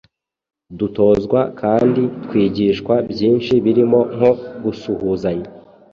dutozwa 0.77 1.39
kandi 1.61 2.01
twigishwa 2.23 2.93
byinshi 3.11 3.53
birimo 3.65 3.99
nko 4.15 4.31
gusuhuzanya, 4.63 5.47